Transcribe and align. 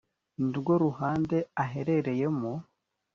ni 0.39 0.49
rwo 0.57 0.73
ruhande 0.83 1.37
aherereyemo 1.63 2.51